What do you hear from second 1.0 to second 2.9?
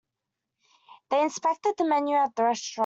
They inspected the menu at the restaurant.